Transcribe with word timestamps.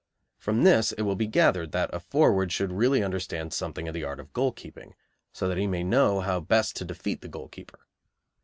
From 0.39 0.63
this 0.63 0.93
it 0.93 1.03
will 1.03 1.15
be 1.15 1.27
gathered 1.27 1.73
that 1.73 1.93
a 1.93 1.99
forward 1.99 2.51
should 2.51 2.71
really 2.71 3.03
understand 3.03 3.53
something 3.53 3.87
of 3.87 3.93
the 3.93 4.03
art 4.03 4.19
of 4.19 4.33
goalkeeping, 4.33 4.95
so 5.31 5.47
that 5.47 5.59
he 5.59 5.67
may 5.67 5.83
know 5.83 6.21
how 6.21 6.39
best 6.39 6.75
to 6.77 6.85
defeat 6.85 7.21
the 7.21 7.27
goalkeeper. 7.27 7.81